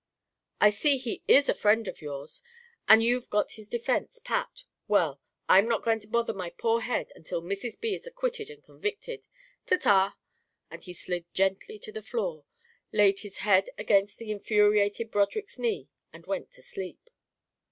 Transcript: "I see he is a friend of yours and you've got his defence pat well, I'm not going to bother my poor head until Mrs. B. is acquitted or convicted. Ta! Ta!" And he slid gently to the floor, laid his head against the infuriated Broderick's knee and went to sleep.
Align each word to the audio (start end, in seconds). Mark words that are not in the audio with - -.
"I 0.59 0.71
see 0.71 0.97
he 0.97 1.21
is 1.27 1.47
a 1.47 1.53
friend 1.53 1.87
of 1.87 2.01
yours 2.01 2.41
and 2.87 3.03
you've 3.03 3.29
got 3.29 3.51
his 3.51 3.67
defence 3.67 4.17
pat 4.23 4.63
well, 4.87 5.21
I'm 5.47 5.67
not 5.67 5.83
going 5.83 5.99
to 5.99 6.07
bother 6.07 6.33
my 6.33 6.49
poor 6.49 6.81
head 6.81 7.11
until 7.15 7.39
Mrs. 7.43 7.79
B. 7.79 7.93
is 7.93 8.07
acquitted 8.07 8.49
or 8.49 8.55
convicted. 8.61 9.21
Ta! 9.67 9.77
Ta!" 9.77 10.17
And 10.71 10.81
he 10.83 10.93
slid 10.93 11.31
gently 11.35 11.77
to 11.77 11.91
the 11.91 12.01
floor, 12.01 12.45
laid 12.91 13.19
his 13.19 13.37
head 13.45 13.69
against 13.77 14.17
the 14.17 14.31
infuriated 14.31 15.11
Broderick's 15.11 15.59
knee 15.59 15.87
and 16.11 16.25
went 16.25 16.49
to 16.53 16.63
sleep. 16.63 17.11